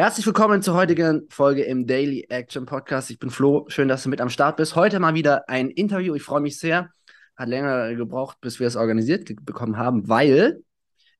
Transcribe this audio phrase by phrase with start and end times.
[0.00, 3.10] Herzlich willkommen zur heutigen Folge im Daily Action Podcast.
[3.10, 4.74] Ich bin Flo, schön, dass du mit am Start bist.
[4.74, 6.14] Heute mal wieder ein Interview.
[6.14, 6.88] Ich freue mich sehr.
[7.36, 10.62] Hat länger gebraucht, bis wir es organisiert bekommen haben, weil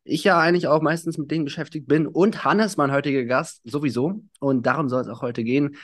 [0.03, 4.23] ich ja eigentlich auch meistens mit Dingen beschäftigt bin und Hannes, mein heutiger Gast, sowieso.
[4.39, 5.77] Und darum soll es auch heute gehen.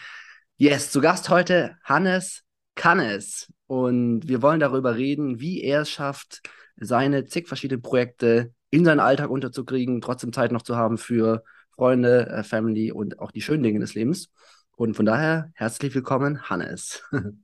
[0.57, 2.45] Yes, zu Gast heute Hannes
[2.77, 3.53] Kannes.
[3.67, 6.41] Und wir wollen darüber reden, wie er es schafft,
[6.77, 11.45] seine zig verschiedenen Projekte in seinen Alltag unterzukriegen, trotzdem Zeit noch zu haben für
[11.77, 14.31] Freunde, äh, Family und auch die schönen Dinge des Lebens.
[14.77, 17.03] Und von daher herzlich willkommen, Hannes.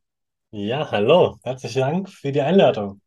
[0.54, 3.00] Ja, hallo, herzlichen Dank für die Einladung.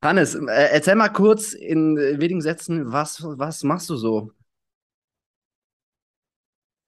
[0.00, 4.30] Hannes, äh, erzähl mal kurz in wenigen Sätzen, was, was machst du so?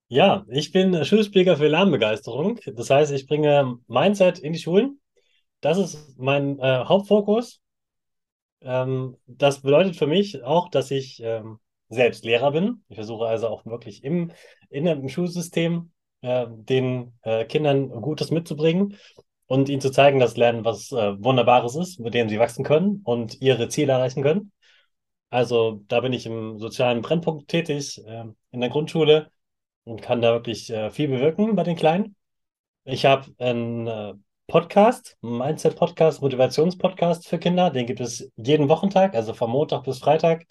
[0.07, 2.61] Ja, ich bin Schulspeaker für Lernbegeisterung.
[2.67, 5.01] Das heißt, ich bringe Mindset in die Schulen.
[5.61, 7.61] Das ist mein äh, Hauptfokus.
[8.61, 11.59] Ähm, das bedeutet für mich auch, dass ich ähm,
[11.95, 12.83] selbst Lehrer bin.
[12.89, 14.33] Ich versuche also auch wirklich im,
[14.71, 18.97] in dem Schulsystem äh, den äh, Kindern Gutes mitzubringen
[19.47, 23.03] und ihnen zu zeigen, dass Lernen was äh, Wunderbares ist, mit dem sie wachsen können
[23.05, 24.53] und ihre Ziele erreichen können.
[25.31, 29.31] Also da bin ich im sozialen Brennpunkt tätig, äh, in der Grundschule
[29.85, 32.17] und kann da wirklich äh, viel bewirken bei den Kleinen.
[32.85, 34.15] Ich habe einen äh,
[34.47, 37.71] Podcast, Mindset-Podcast, Motivations-Podcast für Kinder.
[37.71, 40.47] Den gibt es jeden Wochentag, also von Montag bis Freitag.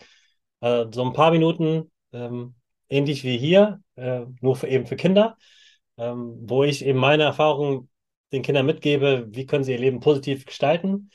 [0.64, 2.56] Äh, so ein paar Minuten, ähm,
[2.90, 5.38] ähnlich wie hier, äh, nur für, eben für Kinder,
[5.98, 7.90] ähm, wo ich eben meine Erfahrungen
[8.32, 11.12] den Kindern mitgebe, wie können sie ihr Leben positiv gestalten,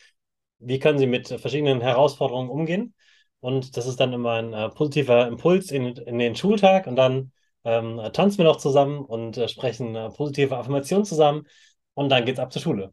[0.59, 2.95] wie können sie mit verschiedenen Herausforderungen umgehen.
[3.41, 7.33] Und das ist dann immer ein äh, positiver Impuls in, in den Schultag und dann
[7.65, 11.47] ähm, tanzen wir noch zusammen und äh, sprechen äh, positive Affirmationen zusammen
[11.95, 12.93] und dann geht's ab zur Schule.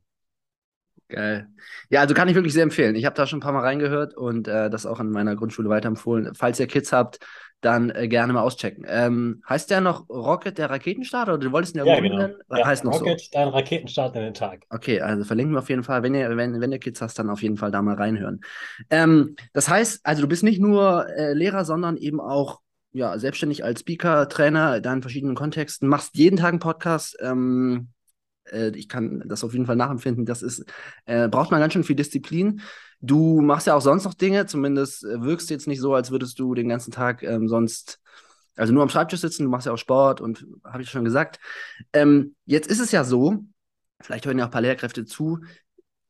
[1.08, 1.48] Geil.
[1.90, 2.96] Ja, also kann ich wirklich sehr empfehlen.
[2.96, 5.70] Ich habe da schon ein paar Mal reingehört und äh, das auch an meiner Grundschule
[5.70, 6.34] weiterempfohlen.
[6.34, 7.20] Falls ihr Kids habt,
[7.62, 8.86] dann äh, gerne mal auschecken.
[8.88, 12.18] Ähm, heißt der noch Rocket der Raketenstart oder du wolltest ihn ja, genau.
[12.18, 12.36] nennen?
[12.50, 13.30] Ja, heißt noch Rocket, so.
[13.34, 14.64] dein Raketenstart in den Tag.
[14.70, 16.04] Okay, also verlinken wir auf jeden Fall.
[16.04, 18.42] Wenn ihr, wenn, wenn ihr Kids hast, dann auf jeden Fall da mal reinhören.
[18.90, 22.62] Ähm, das heißt, also du bist nicht nur äh, Lehrer, sondern eben auch
[22.92, 27.18] ja, selbstständig als Speaker, Trainer, da in verschiedenen Kontexten, machst jeden Tag einen Podcast.
[27.20, 27.90] Ähm,
[28.52, 30.26] äh, ich kann das auf jeden Fall nachempfinden.
[30.26, 30.66] Das ist,
[31.06, 32.62] äh, braucht man ganz schön viel Disziplin.
[33.02, 36.40] Du machst ja auch sonst noch Dinge, zumindest äh, wirkst jetzt nicht so, als würdest
[36.40, 38.00] du den ganzen Tag ähm, sonst,
[38.56, 41.40] also nur am Schreibtisch sitzen, du machst ja auch Sport und habe ich schon gesagt.
[41.94, 43.44] Ähm, jetzt ist es ja so,
[44.02, 45.40] vielleicht hören ja auch ein paar Lehrkräfte zu,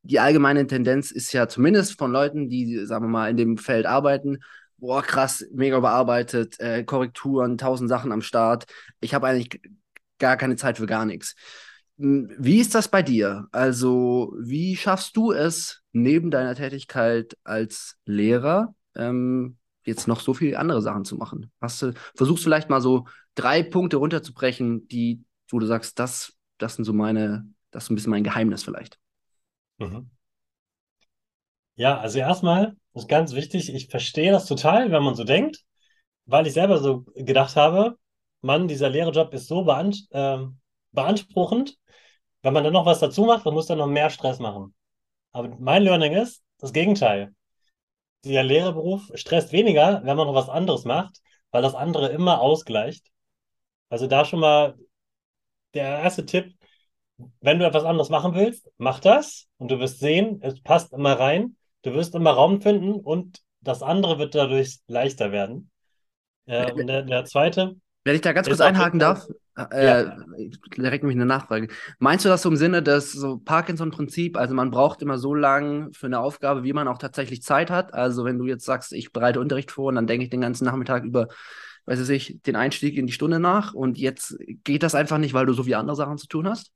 [0.03, 3.87] die allgemeine Tendenz ist ja zumindest von Leuten, die, sagen wir mal, in dem Feld
[3.87, 4.37] arbeiten,
[4.77, 8.65] boah, krass, mega überarbeitet, äh, Korrekturen, tausend Sachen am Start.
[9.01, 9.61] Ich habe eigentlich
[10.19, 11.35] gar keine Zeit für gar nichts.
[11.97, 13.47] Hm, wie ist das bei dir?
[13.51, 20.59] Also, wie schaffst du es, neben deiner Tätigkeit als Lehrer ähm, jetzt noch so viele
[20.59, 21.51] andere Sachen zu machen?
[21.61, 23.05] Hast du, versuchst du vielleicht mal so
[23.35, 27.95] drei Punkte runterzubrechen, die, wo du sagst, das, das sind so meine, das ist ein
[27.95, 28.99] bisschen mein Geheimnis vielleicht.
[29.79, 30.09] Mhm.
[31.75, 35.63] Ja, also erstmal ist ganz wichtig, ich verstehe das total, wenn man so denkt,
[36.25, 37.97] weil ich selber so gedacht habe,
[38.41, 40.37] Mann, dieser Lehrerjob ist so beanspruchend, äh,
[40.91, 41.77] beanspruchend
[42.45, 44.75] wenn man dann noch was dazu macht, dann muss dann noch mehr Stress machen.
[45.31, 47.33] Aber mein Learning ist das Gegenteil.
[48.23, 53.07] Der Lehrerberuf stresst weniger, wenn man noch was anderes macht, weil das andere immer ausgleicht.
[53.89, 54.75] Also da schon mal
[55.73, 56.53] der erste Tipp,
[57.39, 61.19] wenn du etwas anderes machen willst, mach das und du wirst sehen, es passt immer
[61.19, 61.57] rein.
[61.81, 65.71] Du wirst immer Raum finden und das andere wird dadurch leichter werden.
[66.45, 69.27] Äh, und der, der zweite, wenn ich da ganz kurz einhaken darf,
[69.71, 70.15] äh, ja.
[70.77, 71.69] direkt nämlich eine Nachfrage.
[71.97, 74.37] Meinst du das so im Sinne des so Parkinson-Prinzip?
[74.37, 77.95] Also man braucht immer so lange für eine Aufgabe, wie man auch tatsächlich Zeit hat.
[77.95, 80.65] Also wenn du jetzt sagst, ich bereite Unterricht vor und dann denke ich den ganzen
[80.65, 81.29] Nachmittag über,
[81.87, 85.47] weiß ich, den Einstieg in die Stunde nach und jetzt geht das einfach nicht, weil
[85.47, 86.71] du so viele andere Sachen zu tun hast?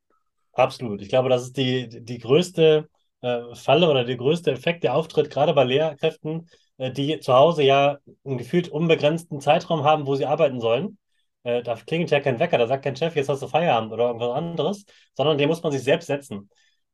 [0.52, 1.00] Absolut.
[1.00, 2.88] Ich glaube, das ist die, die größte
[3.20, 6.48] äh, Falle oder der größte Effekt, der auftritt, gerade bei Lehrkräften,
[6.78, 10.98] äh, die zu Hause ja einen gefühlt unbegrenzten Zeitraum haben, wo sie arbeiten sollen
[11.42, 14.08] äh, da klingelt ja kein Wecker, da sagt kein Chef, jetzt hast du Feierabend oder
[14.08, 14.84] irgendwas anderes,
[15.14, 16.50] sondern den muss man sich selbst setzen.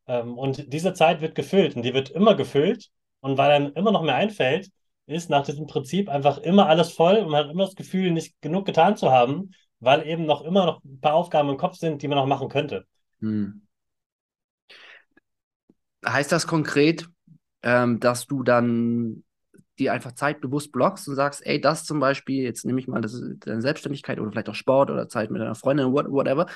[0.06, 2.90] Ähm, und diese Zeit wird gefüllt und die wird immer gefüllt.
[3.20, 4.70] Und weil einem immer noch mehr einfällt,
[5.06, 8.40] ist nach diesem Prinzip einfach immer alles voll und man hat immer das Gefühl, nicht
[8.40, 12.02] genug getan zu haben, weil eben noch immer noch ein paar Aufgaben im Kopf sind,
[12.02, 12.86] die man noch machen könnte.
[13.20, 13.62] Hm.
[16.04, 17.08] Heißt das konkret,
[17.62, 19.24] ähm, dass du dann
[19.78, 23.20] die einfach zeitbewusst blockst und sagst, ey, das zum Beispiel, jetzt nehme ich mal das
[23.40, 26.46] deine Selbstständigkeit oder vielleicht auch Sport oder Zeit mit deiner Freundin, whatever,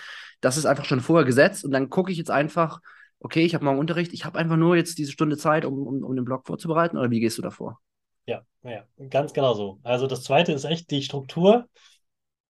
[0.40, 2.81] das ist einfach schon vorher gesetzt und dann gucke ich jetzt einfach,
[3.20, 6.02] okay, ich habe morgen Unterricht, ich habe einfach nur jetzt diese Stunde Zeit, um, um,
[6.02, 7.78] um den Blog vorzubereiten oder wie gehst du davor?
[8.26, 9.81] Ja, ja, ganz genau so.
[9.82, 11.67] Also das zweite ist echt die Struktur.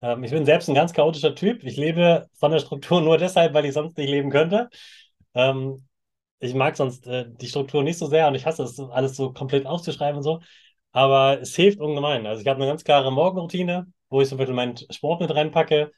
[0.03, 1.65] Ähm, ich bin selbst ein ganz chaotischer Typ.
[1.65, 4.69] Ich lebe von der Struktur nur deshalb, weil ich sonst nicht leben könnte.
[5.35, 5.87] Ähm,
[6.41, 9.33] ich mag sonst äh, die Struktur nicht so sehr und ich hasse es, alles so
[9.33, 10.41] komplett aufzuschreiben und so.
[10.93, 12.27] Aber es hilft ungemein.
[12.27, 15.35] Also ich habe eine ganz klare Morgenroutine, wo ich so ein bisschen meinen Sport mit
[15.35, 15.93] reinpacke.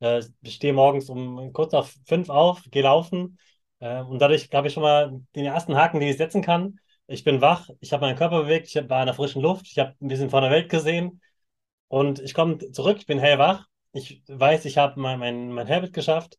[0.00, 3.38] Äh, ich stehe morgens um kurz nach fünf auf, gehe laufen.
[3.80, 6.78] Äh, und dadurch habe ich schon mal den ersten Haken, den ich setzen kann.
[7.06, 9.78] Ich bin wach, ich habe meinen Körper bewegt, ich war in der frischen Luft, ich
[9.78, 11.20] habe ein bisschen von der Welt gesehen.
[11.88, 13.66] Und ich komme zurück, ich bin hellwach.
[13.92, 16.38] Ich weiß, ich habe mein, mein, mein Habit geschafft.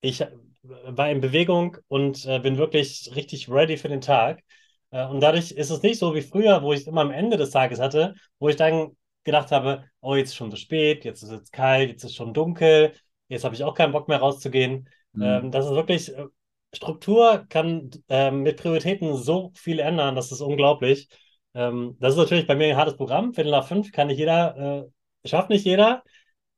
[0.00, 0.24] Ich
[0.62, 4.42] war in Bewegung und äh, bin wirklich richtig ready für den Tag.
[4.90, 7.36] Äh, und dadurch ist es nicht so wie früher, wo ich es immer am Ende
[7.36, 11.22] des Tages hatte, wo ich dann gedacht habe, oh, jetzt ist schon zu spät, jetzt
[11.22, 12.92] ist es kalt, jetzt ist es schon dunkel,
[13.28, 14.88] jetzt habe ich auch keinen Bock mehr rauszugehen.
[15.12, 15.22] Mhm.
[15.22, 16.26] Ähm, das ist wirklich, äh,
[16.74, 21.08] Struktur kann äh, mit Prioritäten so viel ändern, das ist unglaublich.
[21.54, 23.34] Ähm, das ist natürlich bei mir ein hartes Programm.
[23.34, 24.86] Viertel nach fünf kann nicht jeder,
[25.24, 26.02] äh, schafft nicht jeder.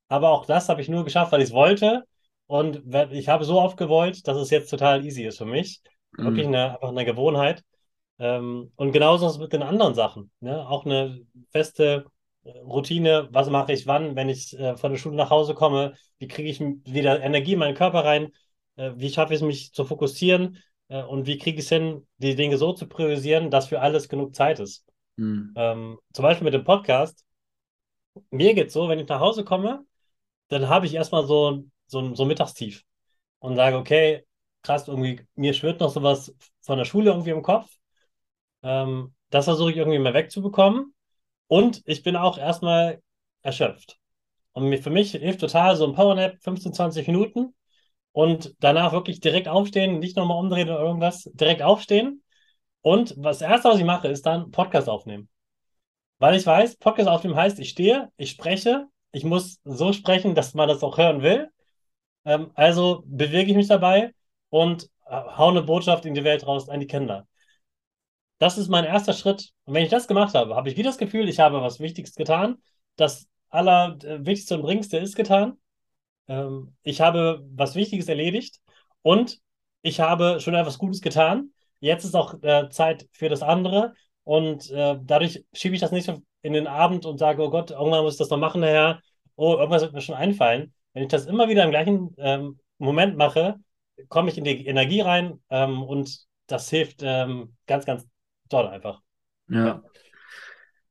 [0.09, 2.05] Aber auch das habe ich nur geschafft, weil ich es wollte.
[2.47, 2.83] Und
[3.13, 5.81] ich habe so oft gewollt, dass es jetzt total easy ist für mich.
[6.13, 6.25] Mhm.
[6.25, 7.65] Wirklich eine, einfach eine Gewohnheit.
[8.19, 10.31] Ähm, und genauso ist es mit den anderen Sachen.
[10.41, 10.67] Ne?
[10.69, 11.21] Auch eine
[11.51, 12.07] feste
[12.45, 15.95] äh, Routine, was mache ich wann, wenn ich äh, von der Schule nach Hause komme,
[16.19, 18.31] wie kriege ich wieder Energie in meinen Körper rein,
[18.77, 20.59] äh, wie schaffe ich es, mich zu fokussieren
[20.89, 24.09] äh, und wie kriege ich es hin, die Dinge so zu priorisieren, dass für alles
[24.09, 24.87] genug Zeit ist.
[25.17, 25.53] Mhm.
[25.57, 27.25] Ähm, zum Beispiel mit dem Podcast.
[28.31, 29.85] Mir geht es so, wenn ich nach Hause komme,
[30.49, 32.85] dann habe ich erstmal so, so, so Mittagstief
[33.39, 34.25] und sage, okay,
[34.63, 37.71] krass, irgendwie, mir schwirrt noch sowas von der Schule irgendwie im Kopf.
[38.63, 40.95] Ähm, das versuche ich irgendwie mal wegzubekommen.
[41.47, 43.03] Und ich bin auch erstmal
[43.43, 43.99] erschöpft.
[44.53, 47.55] Und für mich hilft total so ein Powernap, 15, 20 Minuten.
[48.13, 52.23] Und danach wirklich direkt aufstehen, nicht nochmal umdrehen oder irgendwas, direkt aufstehen.
[52.81, 55.29] Und das Erste, was ich mache, ist dann Podcast aufnehmen.
[56.19, 60.55] Weil ich weiß, Podcast aufnehmen heißt, ich stehe, ich spreche, ich muss so sprechen, dass
[60.55, 61.51] man das auch hören will.
[62.25, 64.15] Ähm, also bewege ich mich dabei
[64.51, 67.27] und äh, hau eine Botschaft in die Welt raus an die Kinder.
[68.39, 69.53] Das ist mein erster Schritt.
[69.65, 72.15] Und wenn ich das gemacht habe, habe ich wieder das Gefühl, ich habe was Wichtiges
[72.15, 72.59] getan.
[72.97, 75.59] Das Allerwichtigste und Bringste ist getan.
[76.29, 78.61] Ähm, ich habe was Wichtiges erledigt
[79.03, 79.41] und
[79.83, 81.53] ich habe schon etwas Gutes getan.
[81.81, 83.95] Jetzt ist auch äh, Zeit für das andere.
[84.25, 86.11] Und äh, dadurch schiebe ich das nicht
[86.43, 89.01] in den Abend und sage, oh Gott, irgendwann muss ich das noch machen, Herr.
[89.37, 90.74] Oh, irgendwas wird mir schon einfallen.
[90.95, 93.57] Wenn ich das immer wieder im gleichen ähm, Moment mache,
[94.09, 98.07] komme ich in die Energie rein ähm, und das hilft ähm, ganz, ganz
[98.49, 99.01] toll einfach.
[99.49, 99.83] Ja.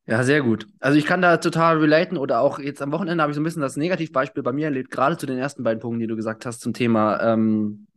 [0.05, 0.23] ja.
[0.23, 0.67] Sehr gut.
[0.79, 3.45] Also ich kann da total relaten oder auch jetzt am Wochenende habe ich so ein
[3.45, 6.45] bisschen das Negativbeispiel bei mir erlebt, gerade zu den ersten beiden Punkten, die du gesagt
[6.45, 7.87] hast zum Thema, ähm,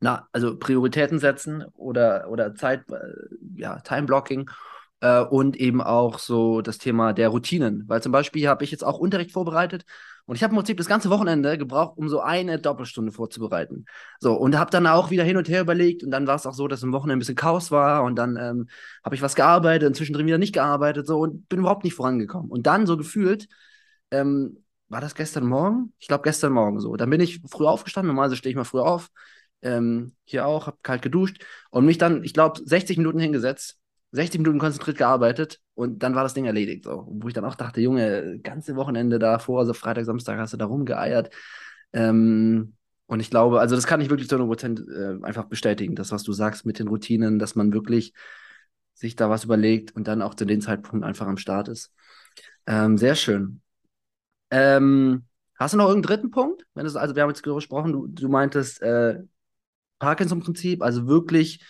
[0.00, 2.96] na, also Prioritäten setzen oder, oder Zeit, äh,
[3.56, 4.50] ja, Time-Blocking
[5.02, 7.84] äh, und eben auch so das Thema der Routinen.
[7.88, 9.84] Weil zum Beispiel habe ich jetzt auch Unterricht vorbereitet
[10.26, 13.86] und ich habe im Prinzip das ganze Wochenende gebraucht, um so eine Doppelstunde vorzubereiten.
[14.20, 16.04] So, und habe dann auch wieder hin und her überlegt.
[16.04, 18.04] Und dann war es auch so, dass im Wochenende ein bisschen Chaos war.
[18.04, 18.68] Und dann ähm,
[19.04, 21.06] habe ich was gearbeitet und zwischendrin wieder nicht gearbeitet.
[21.08, 22.50] So, und bin überhaupt nicht vorangekommen.
[22.50, 23.48] Und dann so gefühlt,
[24.12, 24.58] ähm,
[24.88, 25.92] war das gestern Morgen?
[25.98, 26.94] Ich glaube, gestern Morgen so.
[26.96, 28.08] Dann bin ich früh aufgestanden.
[28.08, 29.10] Normalerweise stehe ich mal früh auf.
[29.62, 33.78] Ähm, hier auch, habe kalt geduscht und mich dann, ich glaube, 60 Minuten hingesetzt
[34.12, 36.84] 60 Minuten konzentriert gearbeitet und dann war das Ding erledigt.
[36.84, 37.06] So.
[37.10, 40.66] Wo ich dann auch dachte, Junge, ganze Wochenende davor, also Freitag, Samstag hast du da
[40.66, 41.30] rumgeeiert.
[41.92, 42.74] Ähm,
[43.06, 46.22] und ich glaube, also das kann ich wirklich zu 100% äh, einfach bestätigen, das, was
[46.22, 48.12] du sagst mit den Routinen, dass man wirklich
[48.94, 51.92] sich da was überlegt und dann auch zu dem Zeitpunkt einfach am Start ist.
[52.66, 53.60] Ähm, sehr schön.
[54.50, 55.24] Ähm,
[55.58, 56.66] hast du noch irgendeinen dritten Punkt?
[56.74, 59.20] Wenn es, also wir haben jetzt gesprochen, du, du meintest äh,
[59.98, 61.64] Parkinson-Prinzip, also wirklich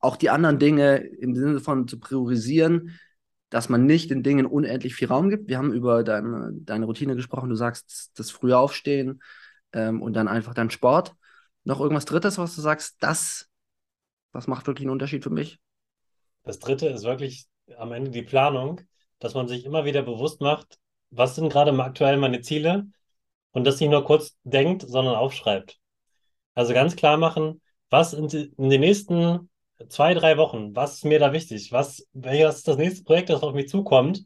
[0.00, 2.98] auch die anderen Dinge im Sinne von zu priorisieren,
[3.50, 5.48] dass man nicht den Dingen unendlich viel Raum gibt.
[5.48, 7.48] Wir haben über deine, deine Routine gesprochen.
[7.48, 9.22] Du sagst, das frühe Aufstehen
[9.72, 11.14] ähm, und dann einfach dein Sport.
[11.64, 13.48] Noch irgendwas Drittes, was du sagst, das,
[14.32, 15.58] was macht wirklich einen Unterschied für mich?
[16.42, 18.80] Das Dritte ist wirklich am Ende die Planung,
[19.18, 20.78] dass man sich immer wieder bewusst macht,
[21.10, 22.86] was sind gerade aktuell meine Ziele
[23.52, 25.78] und das nicht nur kurz denkt, sondern aufschreibt.
[26.54, 27.60] Also ganz klar machen,
[27.90, 29.48] was in, in den nächsten
[29.88, 31.72] zwei, drei Wochen, was ist mir da wichtig?
[31.72, 34.24] Was, was ist das nächste Projekt, das auf mich zukommt,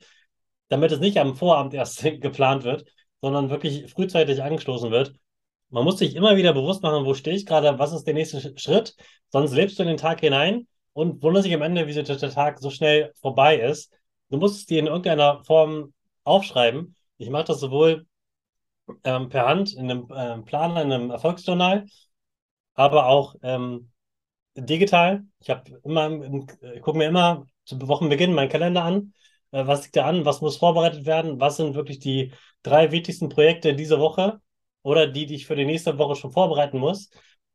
[0.68, 2.84] damit es nicht am Vorabend erst geplant wird,
[3.20, 5.14] sondern wirklich frühzeitig angestoßen wird.
[5.68, 8.58] Man muss sich immer wieder bewusst machen, wo stehe ich gerade, was ist der nächste
[8.58, 8.96] Schritt,
[9.28, 12.58] sonst lebst du in den Tag hinein und wunderst dich am Ende, wie der Tag
[12.58, 13.92] so schnell vorbei ist.
[14.30, 15.92] Du musst es dir in irgendeiner Form
[16.24, 16.96] aufschreiben.
[17.18, 18.06] Ich mache das sowohl
[19.04, 21.86] ähm, per Hand in einem äh, Planer, in einem Erfolgsjournal,
[22.74, 23.89] aber auch ähm,
[24.60, 25.24] digital.
[25.40, 26.10] Ich habe immer,
[26.74, 29.12] ich gucke mir immer zu Wochenbeginn meinen Kalender an
[29.52, 33.28] äh, was liegt da an, was muss vorbereitet werden, was sind wirklich die drei wichtigsten
[33.28, 34.40] Projekte diese Woche
[34.82, 37.10] oder die, die ich für die nächste Woche schon vorbereiten muss.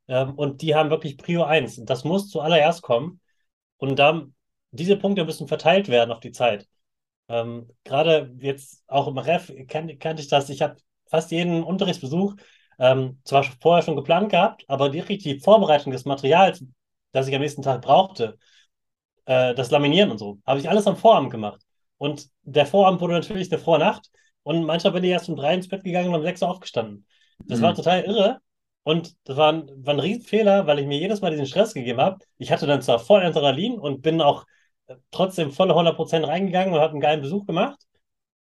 [0.07, 1.83] Ähm, und die haben wirklich Prio 1.
[1.85, 3.21] Das muss zuallererst kommen.
[3.77, 4.35] Und dann,
[4.71, 6.67] diese Punkte müssen verteilt werden auf die Zeit.
[7.27, 10.49] Ähm, gerade jetzt auch im Ref kan kannte ich das.
[10.49, 12.35] Ich habe fast jeden Unterrichtsbesuch
[12.79, 16.63] ähm, zwar vorher schon geplant gehabt, aber die Vorbereitung des Materials,
[17.15, 18.37] das ich am nächsten Tag brauchte,
[19.25, 21.61] äh, das Laminieren und so, habe ich alles am Vorabend gemacht.
[21.97, 24.09] Und der Vorabend wurde natürlich eine Vornacht.
[24.43, 27.05] Und manchmal bin ich erst um drei ins Bett gegangen und um sechs Uhr aufgestanden.
[27.39, 27.63] Das mhm.
[27.63, 28.39] war total irre.
[28.83, 31.99] Und das war ein, war ein Riesenfehler, weil ich mir jedes Mal diesen Stress gegeben
[32.01, 32.19] habe.
[32.37, 34.45] Ich hatte dann zwar voll Adrenalin und bin auch
[34.87, 37.79] äh, trotzdem volle 100% reingegangen und habe einen geilen Besuch gemacht.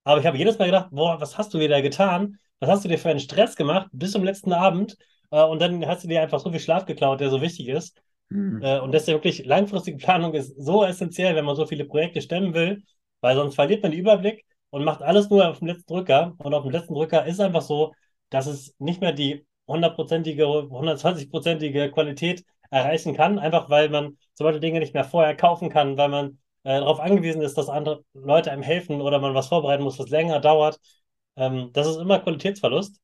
[0.03, 2.37] Aber ich habe jedes Mal gedacht, boah, was hast du wieder getan?
[2.59, 4.97] Was hast du dir für einen Stress gemacht bis zum letzten Abend?
[5.31, 8.01] Äh, und dann hast du dir einfach so viel Schlaf geklaut, der so wichtig ist.
[8.29, 8.61] Mhm.
[8.83, 12.83] Und deswegen wirklich langfristige Planung ist so essentiell, wenn man so viele Projekte stemmen will,
[13.21, 16.33] weil sonst verliert man den Überblick und macht alles nur auf dem letzten Drücker.
[16.37, 17.93] Und auf dem letzten Drücker ist einfach so,
[18.29, 24.59] dass es nicht mehr die hundertprozentige, 120-prozentige Qualität erreichen kann, einfach weil man zum Beispiel
[24.59, 28.51] Dinge nicht mehr vorher kaufen kann, weil man äh, darauf angewiesen ist, dass andere Leute
[28.51, 30.79] einem helfen oder man was vorbereiten muss, was länger dauert.
[31.35, 32.99] Ähm, das ist immer Qualitätsverlust.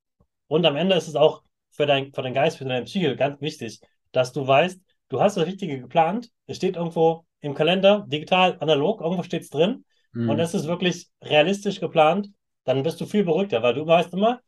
[0.48, 3.40] Und am Ende ist es auch für, dein, für deinen Geist, für deine Psyche ganz
[3.42, 3.80] wichtig,
[4.12, 4.80] dass du weißt,
[5.12, 6.32] du hast das Richtige geplant.
[6.48, 9.84] Es steht irgendwo im Kalender, digital, analog, irgendwo steht es drin.
[10.14, 10.30] Mhm.
[10.30, 12.30] Und es ist wirklich realistisch geplant.
[12.64, 14.40] Dann bist du viel beruhigter, weil du weißt immer,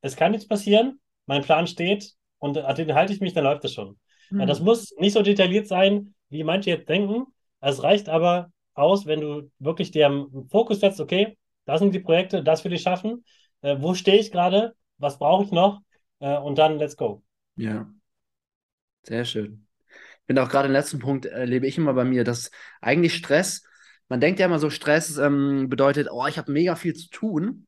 [0.00, 3.64] es kann nichts passieren, mein Plan steht und an den halte ich mich, dann läuft
[3.64, 3.98] es schon.
[4.30, 4.40] Mhm.
[4.40, 7.26] Ja, das muss nicht so detailliert sein, wie manche jetzt denken.
[7.60, 12.42] Es reicht aber aus, wenn du wirklich dir Fokus setzt, okay, das sind die Projekte,
[12.42, 13.24] das will ich schaffen.
[13.60, 14.74] Äh, wo stehe ich gerade?
[14.98, 15.80] Was brauche ich noch?
[16.20, 17.22] Äh, und dann let's go.
[17.56, 17.88] Ja.
[19.04, 19.66] Sehr schön.
[20.26, 22.50] Finde auch gerade den letzten Punkt erlebe ich immer bei mir, dass
[22.80, 23.64] eigentlich Stress,
[24.08, 27.66] man denkt ja immer so, Stress ähm, bedeutet, oh, ich habe mega viel zu tun.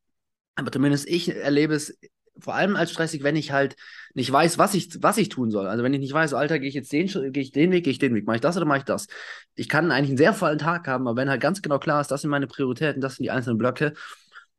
[0.57, 1.99] Aber zumindest ich erlebe es
[2.39, 3.77] vor allem als stressig, wenn ich halt
[4.15, 5.67] nicht weiß, was ich, was ich tun soll.
[5.67, 7.93] Also wenn ich nicht weiß, Alter, gehe ich jetzt den, gehe ich den Weg, gehe
[7.93, 9.07] ich den Weg, mache ich das oder mache ich das?
[9.55, 12.11] Ich kann eigentlich einen sehr vollen Tag haben, aber wenn halt ganz genau klar ist,
[12.11, 13.95] das sind meine Prioritäten, das sind die einzelnen Blöcke,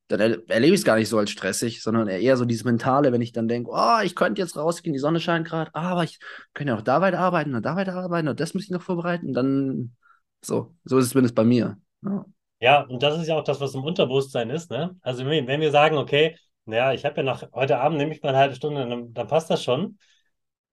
[0.08, 3.12] dann er erlebe ich es gar nicht so als stressig, sondern eher so dieses Mentale,
[3.12, 6.04] wenn ich dann denke, oh, ich könnte jetzt rausgehen, die Sonne scheint gerade, ah, aber
[6.04, 6.20] ich
[6.54, 8.84] könnte ja auch da weiter arbeiten und da weiter arbeiten und das muss ich noch
[8.84, 9.34] vorbereiten.
[9.34, 9.96] Dann
[10.44, 11.78] so, so ist es zumindest bei mir.
[12.04, 12.26] Ja.
[12.60, 14.70] ja, und das ist ja auch das, was im Unterbewusstsein ist.
[14.70, 14.96] Ne?
[15.02, 18.30] Also wenn wir sagen, okay, naja, ich habe ja nach heute Abend nehme ich mal
[18.30, 19.98] eine halbe Stunde, dann, dann passt das schon.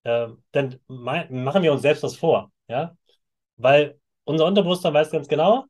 [0.04, 2.96] Äh, dann machen wir uns selbst das vor, ja,
[3.56, 5.66] weil unser Unterbewusstsein weiß ganz genau,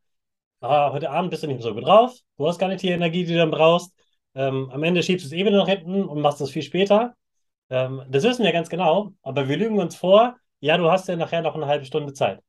[0.62, 2.88] ah, heute Abend bist du nicht mehr so gut drauf, du hast gar nicht die
[2.88, 3.92] Energie, die du dann brauchst.
[4.34, 7.14] Ähm, am Ende schiebst du es eh wieder nach hinten und machst es viel später.
[7.70, 11.16] Ähm, das wissen wir ganz genau, aber wir lügen uns vor, ja, du hast ja
[11.16, 12.40] nachher noch eine halbe Stunde Zeit.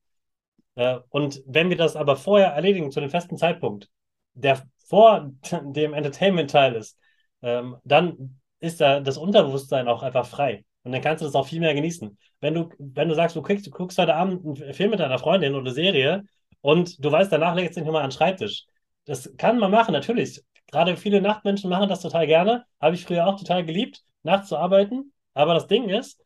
[0.76, 3.90] Äh, und wenn wir das aber vorher erledigen, zu einem festen Zeitpunkt,
[4.34, 5.32] der vor
[5.64, 6.98] dem Entertainment-Teil ist,
[7.42, 10.64] ähm, dann ist da das Unterbewusstsein auch einfach frei.
[10.84, 12.18] Und dann kannst du das auch viel mehr genießen.
[12.42, 15.20] Wenn du, wenn du sagst, du, kriegst, du guckst heute Abend einen Film mit deiner
[15.20, 16.24] Freundin oder Serie
[16.64, 18.66] und du weißt, danach legst du dich nochmal an den Schreibtisch.
[19.04, 20.42] Das kann man machen, natürlich.
[20.72, 22.64] Gerade viele Nachtmenschen machen das total gerne.
[22.80, 25.12] Habe ich früher auch total geliebt, nachts zu arbeiten.
[25.34, 26.24] Aber das Ding ist,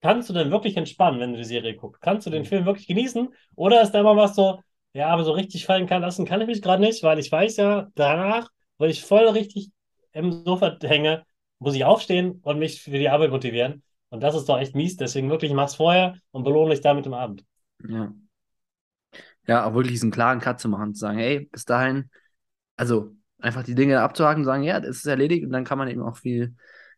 [0.00, 2.00] kannst du denn wirklich entspannen, wenn du die Serie guckst?
[2.00, 2.46] Kannst du den mhm.
[2.46, 3.28] Film wirklich genießen?
[3.54, 4.60] Oder ist da immer was so,
[4.94, 7.58] ja, aber so richtig fallen kann lassen kann ich mich gerade nicht, weil ich weiß
[7.58, 8.48] ja, danach,
[8.78, 9.70] weil ich voll richtig
[10.12, 11.26] im Sofa hänge,
[11.58, 13.82] muss ich aufstehen und mich für die Arbeit motivieren.
[14.08, 14.96] Und das ist doch echt mies.
[14.96, 17.44] Deswegen wirklich mach's vorher und belohne dich damit im Abend.
[17.86, 18.10] Ja.
[19.50, 22.08] Ja, auch wirklich diesen klaren Cut zu machen, zu sagen, hey, bis dahin,
[22.76, 26.02] also einfach die Dinge abzuhaken sagen, ja, das ist erledigt und dann kann man eben
[26.02, 26.54] auch viel,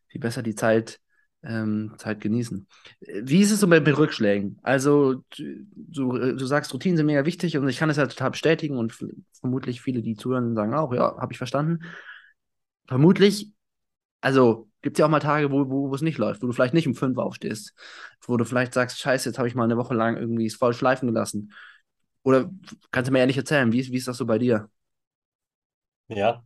[0.07, 0.99] viel besser die Zeit,
[1.41, 2.67] ähm, Zeit genießen.
[3.01, 4.59] Wie ist es so bei Rückschlägen?
[4.61, 8.77] Also, du, du sagst, Routinen sind mega wichtig und ich kann es ja total bestätigen
[8.77, 8.95] und
[9.39, 11.79] vermutlich viele, die zuhören, sagen auch, ja, habe ich verstanden
[12.87, 13.51] vermutlich,
[14.21, 16.53] also gibt es ja auch mal Tage, wo, wo, wo es nicht läuft, wo du
[16.53, 17.73] vielleicht nicht um fünf aufstehst,
[18.21, 20.73] wo du vielleicht sagst, scheiße, jetzt habe ich mal eine Woche lang irgendwie es voll
[20.73, 21.53] schleifen gelassen.
[22.23, 22.49] Oder
[22.91, 24.69] kannst du mir ehrlich erzählen, wie, wie ist das so bei dir?
[26.07, 26.43] Ja,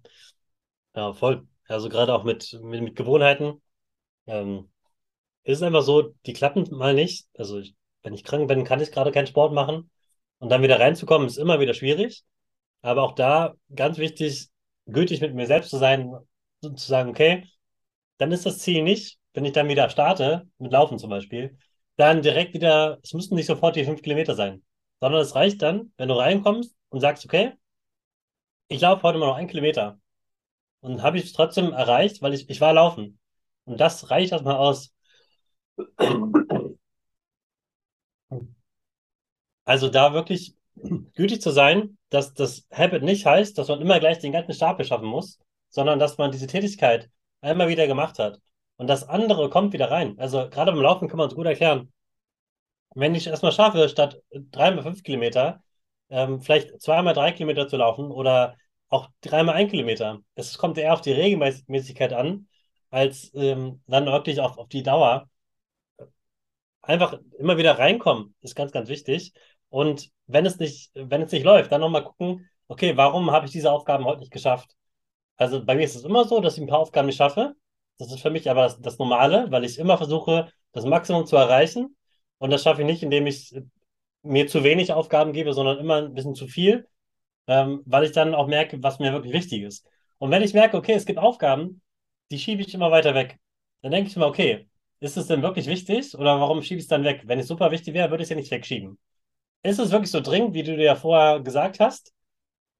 [0.95, 1.47] ja, voll.
[1.67, 3.61] Also gerade auch mit, mit, mit Gewohnheiten.
[4.27, 4.71] Ähm,
[5.43, 7.27] ist einfach so, die klappen mal nicht.
[7.37, 9.91] Also ich, wenn ich krank bin, kann ich gerade keinen Sport machen.
[10.39, 12.23] Und dann wieder reinzukommen, ist immer wieder schwierig.
[12.81, 14.49] Aber auch da ganz wichtig,
[14.87, 16.13] gültig mit mir selbst zu sein
[16.61, 17.45] und zu sagen, okay,
[18.17, 21.57] dann ist das Ziel nicht, wenn ich dann wieder starte, mit Laufen zum Beispiel,
[21.97, 24.63] dann direkt wieder, es müssten nicht sofort die fünf Kilometer sein,
[24.99, 27.53] sondern es reicht dann, wenn du reinkommst und sagst, okay,
[28.69, 29.99] ich laufe heute mal noch einen Kilometer.
[30.81, 33.19] Und habe ich es trotzdem erreicht, weil ich, ich war laufen.
[33.65, 34.93] Und das reicht erstmal aus.
[39.65, 40.55] Also da wirklich
[41.15, 44.85] gütig zu sein, dass das Habit nicht heißt, dass man immer gleich den ganzen Stapel
[44.85, 45.39] schaffen muss,
[45.69, 47.09] sondern dass man diese Tätigkeit
[47.41, 48.39] einmal wieder gemacht hat.
[48.77, 50.17] Und das andere kommt wieder rein.
[50.19, 51.91] Also gerade beim Laufen kann man es gut erklären.
[52.95, 55.61] Wenn ich erstmal schaffe, statt dreimal fünf Kilometer,
[56.09, 58.57] ähm, vielleicht zweimal drei Kilometer zu laufen oder
[58.89, 60.19] auch dreimal ein Kilometer.
[60.35, 62.47] Es kommt eher auf die Regelmäßigkeit an,
[62.89, 65.29] als ähm, dann wirklich auf, auf die Dauer.
[66.81, 69.33] Einfach immer wieder reinkommen, ist ganz, ganz wichtig.
[69.69, 73.51] Und wenn es nicht, wenn es nicht läuft, dann nochmal gucken, okay, warum habe ich
[73.51, 74.75] diese Aufgaben heute nicht geschafft?
[75.35, 77.55] Also bei mir ist es immer so, dass ich ein paar Aufgaben nicht schaffe.
[77.97, 81.35] Das ist für mich aber das, das Normale, weil ich immer versuche, das Maximum zu
[81.35, 81.96] erreichen.
[82.39, 83.55] Und das schaffe ich nicht, indem ich
[84.23, 86.87] mir zu wenig Aufgaben gebe, sondern immer ein bisschen zu viel,
[87.47, 89.87] ähm, weil ich dann auch merke, was mir wirklich wichtig ist.
[90.17, 91.81] Und wenn ich merke, okay, es gibt Aufgaben,
[92.31, 93.39] die schiebe ich immer weiter weg,
[93.81, 94.67] dann denke ich mir, okay,
[94.99, 97.23] ist es denn wirklich wichtig oder warum schiebe ich es dann weg?
[97.25, 98.97] Wenn es super wichtig wäre, würde ich es ja nicht wegschieben.
[99.63, 102.13] Ist es wirklich so dringend, wie du dir ja vorher gesagt hast?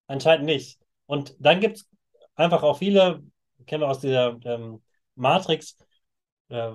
[0.08, 0.80] Anscheinend nicht.
[1.06, 1.90] Und dann gibt es
[2.36, 3.24] einfach auch viele,
[3.66, 4.82] kennen wir aus dieser ähm,
[5.16, 5.78] Matrix,
[6.50, 6.72] äh,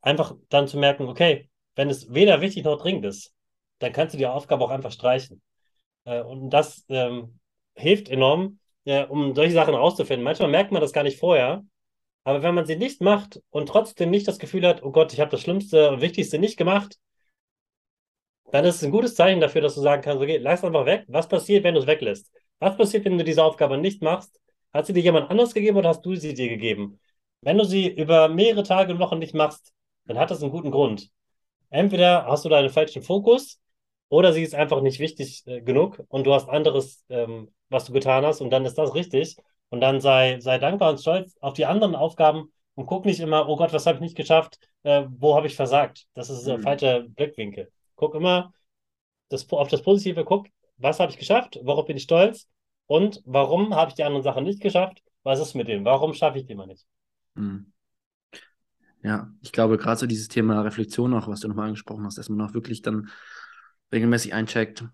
[0.00, 3.32] einfach dann zu merken, okay, wenn es weder wichtig noch dringend ist,
[3.78, 5.42] dann kannst du die Aufgabe auch einfach streichen.
[6.04, 7.38] Äh, und das ähm,
[7.74, 10.24] hilft enorm, äh, um solche Sachen rauszufinden.
[10.24, 11.64] Manchmal merkt man das gar nicht vorher,
[12.24, 15.20] aber wenn man sie nicht macht und trotzdem nicht das Gefühl hat, oh Gott, ich
[15.20, 16.98] habe das Schlimmste und Wichtigste nicht gemacht,
[18.52, 21.04] dann ist es ein gutes Zeichen dafür, dass du sagen kannst, okay, lass einfach weg.
[21.08, 22.30] Was passiert, wenn du es weglässt?
[22.58, 24.38] Was passiert, wenn du diese Aufgabe nicht machst?
[24.72, 27.00] Hat sie dir jemand anders gegeben oder hast du sie dir gegeben?
[27.40, 29.72] Wenn du sie über mehrere Tage und Wochen nicht machst,
[30.04, 31.10] dann hat das einen guten Grund.
[31.72, 33.58] Entweder hast du da einen falschen Fokus
[34.10, 37.94] oder sie ist einfach nicht wichtig äh, genug und du hast anderes, ähm, was du
[37.94, 39.36] getan hast und dann ist das richtig.
[39.70, 43.48] Und dann sei, sei dankbar und stolz auf die anderen Aufgaben und guck nicht immer,
[43.48, 46.06] oh Gott, was habe ich nicht geschafft, äh, wo habe ich versagt.
[46.12, 46.62] Das ist ein mhm.
[46.62, 47.72] falscher Blickwinkel.
[47.96, 48.52] Guck immer
[49.30, 52.48] das, auf das Positive, guck, was habe ich geschafft, worauf bin ich stolz
[52.86, 56.38] und warum habe ich die anderen Sachen nicht geschafft, was ist mit dem, warum schaffe
[56.38, 56.84] ich die mal nicht.
[57.34, 57.72] Mhm.
[59.02, 62.28] Ja, ich glaube, gerade so dieses Thema Reflexion auch, was du nochmal angesprochen hast, dass
[62.28, 63.10] man auch wirklich dann
[63.92, 64.84] regelmäßig eincheckt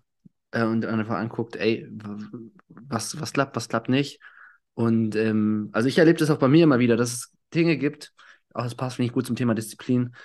[0.51, 1.87] äh, und einfach anguckt, ey,
[2.69, 4.19] was, was klappt, was klappt nicht.
[4.73, 8.13] Und ähm, also ich erlebe das auch bei mir immer wieder, dass es Dinge gibt,
[8.53, 10.15] auch das passt, finde ich, gut zum Thema Disziplin.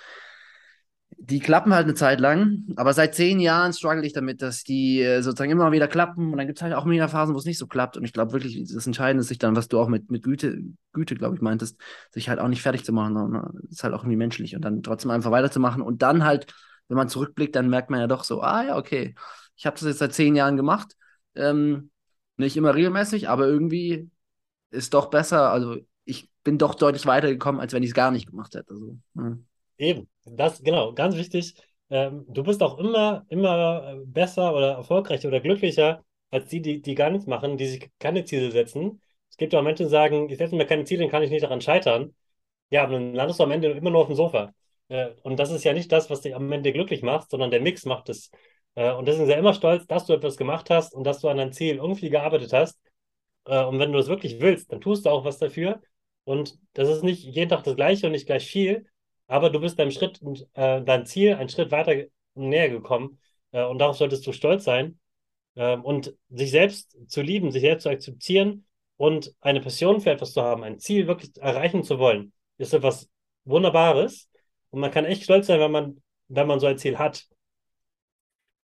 [1.17, 5.01] Die klappen halt eine Zeit lang, aber seit zehn Jahren struggle ich damit, dass die
[5.01, 7.45] äh, sozusagen immer wieder klappen und dann gibt es halt auch mega Phasen, wo es
[7.45, 7.97] nicht so klappt.
[7.97, 10.61] Und ich glaube wirklich, das Entscheidende ist sich dann, was du auch mit, mit Güte,
[10.93, 11.79] Güte, glaube ich, meintest,
[12.11, 14.83] sich halt auch nicht fertig zu machen, sondern ist halt auch irgendwie menschlich und dann
[14.83, 16.53] trotzdem einfach weiterzumachen und dann halt
[16.87, 19.15] wenn man zurückblickt, dann merkt man ja doch so, ah ja, okay,
[19.55, 20.95] ich habe das jetzt seit zehn Jahren gemacht.
[21.35, 21.91] Ähm,
[22.37, 24.09] nicht immer regelmäßig, aber irgendwie
[24.69, 25.51] ist doch besser.
[25.51, 28.75] Also ich bin doch deutlich weitergekommen, als wenn ich es gar nicht gemacht hätte.
[28.75, 29.37] So, ja.
[29.77, 31.55] Eben, das genau, ganz wichtig.
[31.89, 36.95] Ähm, du bist auch immer, immer besser oder erfolgreicher oder glücklicher als die, die, die
[36.95, 39.01] gar nichts machen, die sich keine Ziele setzen.
[39.29, 41.43] Es gibt auch Menschen, die sagen, ich setze mir keine Ziele, dann kann ich nicht
[41.43, 42.15] daran scheitern.
[42.69, 44.53] Ja, aber dann landest du am Ende immer nur auf dem Sofa.
[44.89, 47.61] Äh, und das ist ja nicht das, was dich am Ende glücklich macht, sondern der
[47.61, 48.31] Mix macht es.
[48.75, 51.37] Äh, und deswegen sehr immer stolz, dass du etwas gemacht hast und dass du an
[51.37, 52.79] dein Ziel irgendwie gearbeitet hast.
[53.45, 55.81] Äh, und wenn du das wirklich willst, dann tust du auch was dafür.
[56.23, 58.87] Und das ist nicht jeden Tag das Gleiche und nicht gleich viel,
[59.27, 61.93] aber du bist deinem Schritt und dein Ziel einen Schritt weiter
[62.35, 63.19] näher gekommen.
[63.51, 64.99] und darauf solltest du stolz sein.
[65.55, 68.65] Ähm, und sich selbst zu lieben, sich selbst zu akzeptieren
[68.97, 73.09] und eine Passion für etwas zu haben, ein Ziel wirklich erreichen zu wollen, ist etwas
[73.45, 74.29] Wunderbares.
[74.71, 77.25] Und man kann echt stolz sein, wenn man, wenn man so ein Ziel hat.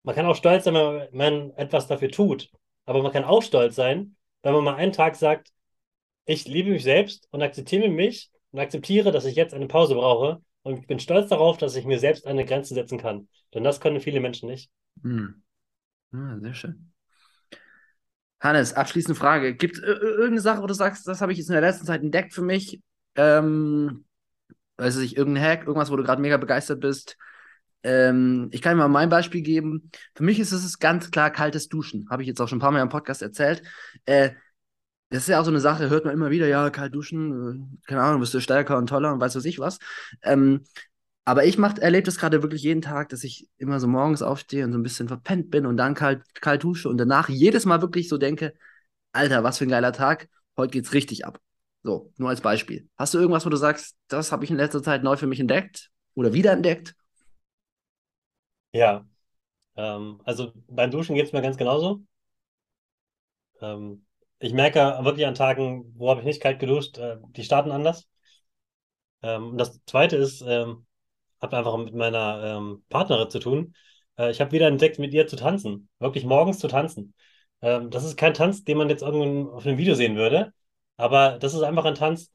[0.03, 2.49] Man kann auch stolz sein, wenn man etwas dafür tut.
[2.85, 5.51] Aber man kann auch stolz sein, wenn man mal einen Tag sagt,
[6.25, 10.41] ich liebe mich selbst und akzeptiere mich und akzeptiere, dass ich jetzt eine Pause brauche.
[10.63, 13.27] Und ich bin stolz darauf, dass ich mir selbst eine Grenze setzen kann.
[13.53, 14.69] Denn das können viele Menschen nicht.
[15.01, 15.41] Hm.
[16.11, 16.91] Ja, sehr schön.
[18.39, 19.55] Hannes, abschließende Frage.
[19.55, 22.01] Gibt es irgendeine Sache, wo du sagst, das habe ich jetzt in der letzten Zeit
[22.01, 22.81] entdeckt für mich,
[23.15, 24.05] ähm,
[24.77, 27.17] weiß ich, irgendein Hack, irgendwas, wo du gerade mega begeistert bist.
[27.83, 29.91] Ähm, ich kann dir mal mein Beispiel geben.
[30.15, 32.07] Für mich ist es ganz klar kaltes Duschen.
[32.09, 33.61] Habe ich jetzt auch schon ein paar Mal im Podcast erzählt.
[34.05, 34.31] Äh,
[35.09, 37.87] das ist ja auch so eine Sache, hört man immer wieder, ja, kalt duschen, äh,
[37.87, 39.79] keine Ahnung, bist du stärker und toller und weiß was ich was.
[40.23, 40.63] Ähm,
[41.25, 44.71] aber ich erlebe das gerade wirklich jeden Tag, dass ich immer so morgens aufstehe und
[44.73, 48.09] so ein bisschen verpennt bin und dann kalt, kalt dusche und danach jedes Mal wirklich
[48.09, 48.53] so denke,
[49.11, 51.39] Alter, was für ein geiler Tag, heute geht's richtig ab.
[51.83, 52.89] So, nur als Beispiel.
[52.97, 55.39] Hast du irgendwas, wo du sagst, das habe ich in letzter Zeit neu für mich
[55.39, 56.95] entdeckt oder wiederentdeckt?
[58.73, 59.05] Ja,
[59.77, 62.01] ähm, also beim Duschen geht es mir ganz genauso.
[63.61, 64.05] Ähm,
[64.39, 68.07] ich merke wirklich an Tagen, wo habe ich nicht kalt geduscht, äh, die starten anders.
[69.21, 70.85] Ähm, das zweite ist, ähm,
[71.41, 73.75] hat einfach mit meiner ähm, Partnerin zu tun.
[74.17, 75.89] Äh, ich habe wieder entdeckt, mit ihr zu tanzen.
[75.99, 77.13] Wirklich morgens zu tanzen.
[77.61, 80.53] Ähm, das ist kein Tanz, den man jetzt irgendwo auf einem Video sehen würde.
[80.97, 82.31] Aber das ist einfach ein Tanz,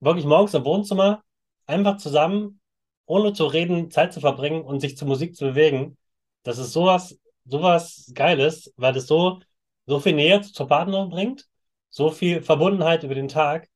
[0.00, 1.22] wirklich morgens im Wohnzimmer,
[1.66, 2.60] einfach zusammen,
[3.06, 5.98] ohne zu reden, Zeit zu verbringen und sich zur Musik zu bewegen.
[6.42, 9.40] Das ist sowas, sowas Geiles, weil das so,
[9.86, 11.46] so viel Nähe zur Partnerin bringt,
[11.90, 13.68] so viel Verbundenheit über den Tag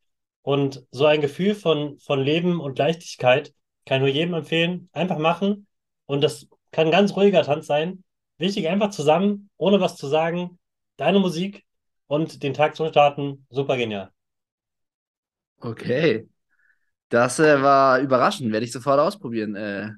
[0.43, 3.53] und so ein Gefühl von, von Leben und Leichtigkeit
[3.85, 4.89] kann nur jedem empfehlen.
[4.93, 5.67] Einfach machen
[6.07, 8.05] und das kann ein ganz ruhiger Tanz sein.
[8.39, 10.59] Wichtig, einfach zusammen, ohne was zu sagen,
[10.97, 11.65] deine Musik
[12.07, 13.47] und den Tag zu starten.
[13.51, 14.11] Super genial.
[15.61, 16.29] Okay.
[17.09, 19.55] Das äh, war überraschend, werde ich sofort ausprobieren.
[19.55, 19.91] Äh.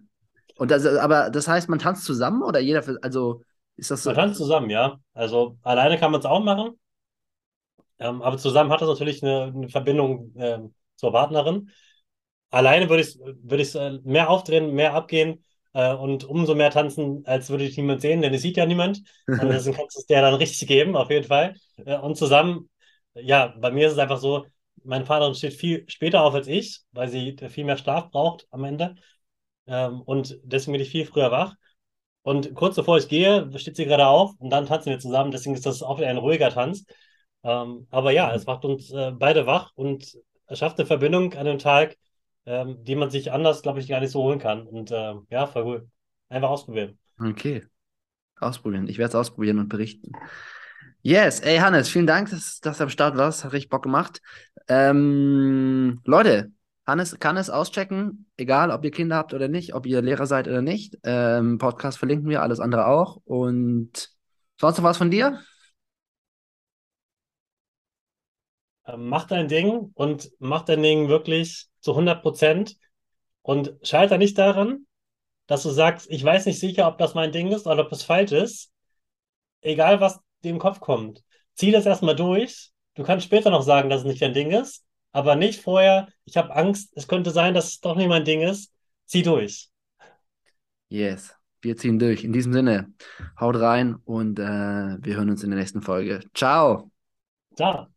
[0.56, 3.42] Und das, aber das heißt, man tanzt zusammen oder jeder für, also
[3.80, 4.10] ist das so?
[4.10, 5.00] Man tanzt zusammen, ja.
[5.14, 6.78] Also alleine kann man es auch machen.
[7.98, 10.60] Ähm, aber zusammen hat das natürlich eine, eine Verbindung äh,
[10.96, 11.70] zur Partnerin.
[12.50, 17.24] Alleine würde ich es würd äh, mehr aufdrehen, mehr abgehen äh, und umso mehr tanzen,
[17.26, 19.02] als würde ich niemand sehen, denn es sieht ja niemand.
[19.26, 21.54] Und deswegen kannst du es der dann richtig geben, auf jeden Fall.
[21.76, 22.68] Äh, und zusammen,
[23.14, 24.46] ja, bei mir ist es einfach so,
[24.82, 28.64] meine Partnerin steht viel später auf als ich, weil sie viel mehr Schlaf braucht am
[28.64, 28.96] Ende.
[29.66, 31.54] Ähm, und deswegen bin ich viel früher wach.
[32.30, 35.32] Und kurz bevor ich gehe, steht sie gerade auf und dann tanzen wir zusammen.
[35.32, 36.84] Deswegen ist das auch wieder ein ruhiger Tanz.
[37.42, 40.16] Ähm, aber ja, es macht uns äh, beide wach und
[40.52, 41.96] schafft eine Verbindung an dem Tag,
[42.46, 44.68] ähm, die man sich anders, glaube ich, gar nicht so holen kann.
[44.68, 45.88] Und äh, ja, voll cool.
[46.28, 47.00] Einfach ausprobieren.
[47.18, 47.66] Okay.
[48.38, 48.86] Ausprobieren.
[48.86, 50.12] Ich werde es ausprobieren und berichten.
[51.02, 53.42] Yes, ey Hannes, vielen Dank, dass, dass du am Start warst.
[53.42, 54.22] Hat richtig Bock gemacht.
[54.68, 56.52] Ähm, Leute,
[56.90, 60.48] Hannes kann es auschecken, egal ob ihr Kinder habt oder nicht, ob ihr Lehrer seid
[60.48, 60.98] oder nicht.
[61.04, 63.20] Ähm, Podcast verlinken wir, alles andere auch.
[63.24, 64.10] Und
[64.60, 65.40] sonst noch was von dir?
[68.86, 72.76] Ähm, mach dein Ding und mach dein Ding wirklich zu 100 Prozent
[73.42, 74.86] und scheiter nicht daran,
[75.46, 78.02] dass du sagst, ich weiß nicht sicher, ob das mein Ding ist oder ob es
[78.02, 78.72] falsch ist.
[79.60, 81.22] Egal, was dir im Kopf kommt.
[81.54, 82.70] Zieh das erstmal durch.
[82.94, 86.36] Du kannst später noch sagen, dass es nicht dein Ding ist, aber nicht vorher, ich
[86.36, 88.72] habe Angst, es könnte sein, dass es doch nicht mein Ding ist.
[89.06, 89.70] Zieh durch.
[90.88, 92.24] Yes, wir ziehen durch.
[92.24, 92.92] In diesem Sinne,
[93.38, 96.20] haut rein und äh, wir hören uns in der nächsten Folge.
[96.34, 96.90] Ciao.
[97.56, 97.90] Ciao.